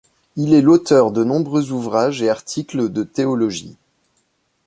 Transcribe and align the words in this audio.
Il 0.35 0.55
est 0.55 0.63
l'auteur 0.63 1.11
de 1.11 1.23
nombreux 1.23 1.71
ouvrages 1.73 2.23
et 2.23 2.29
articles 2.31 2.89
de 2.89 3.03
théologie. 3.03 3.75